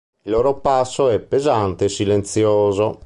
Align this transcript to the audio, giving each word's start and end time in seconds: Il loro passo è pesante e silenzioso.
Il 0.23 0.31
loro 0.31 0.59
passo 0.61 1.09
è 1.09 1.19
pesante 1.19 1.85
e 1.85 1.89
silenzioso. 1.89 2.97